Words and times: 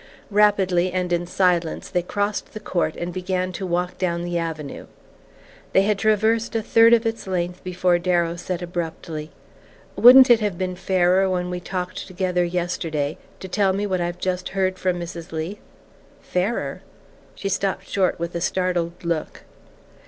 Rapidly 0.31 0.91
and 0.91 1.13
in 1.13 1.27
silence 1.27 1.87
they 1.87 2.01
crossed 2.01 2.53
the 2.53 2.59
court 2.59 2.95
and 2.95 3.13
began 3.13 3.51
to 3.51 3.67
walk 3.67 3.99
down 3.99 4.23
the 4.23 4.35
avenue. 4.35 4.87
They 5.73 5.83
had 5.83 5.99
traversed 5.99 6.55
a 6.55 6.63
third 6.63 6.93
of 6.95 7.05
its 7.05 7.27
length 7.27 7.63
before 7.63 7.99
Darrow 7.99 8.35
said 8.35 8.63
abruptly: 8.63 9.29
"Wouldn't 9.95 10.31
it 10.31 10.39
have 10.39 10.57
been 10.57 10.75
fairer, 10.75 11.29
when 11.29 11.51
we 11.51 11.59
talked 11.59 12.07
together 12.07 12.43
yesterday, 12.43 13.19
to 13.39 13.47
tell 13.47 13.73
me 13.73 13.85
what 13.85 14.01
I've 14.01 14.17
just 14.17 14.49
heard 14.57 14.79
from 14.79 14.99
Mrs. 14.99 15.31
Leath?" 15.31 15.59
"Fairer?" 16.19 16.81
She 17.35 17.47
stopped 17.47 17.87
short 17.87 18.17
with 18.17 18.33
a 18.33 18.41
startled 18.41 19.05
look. 19.05 19.43